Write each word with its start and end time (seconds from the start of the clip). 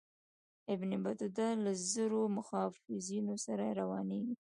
ابن 0.73 0.89
بطوطه 1.03 1.47
له 1.63 1.71
زرو 1.91 2.21
محافظینو 2.37 3.33
سره 3.45 3.65
روانیږي. 3.79 4.35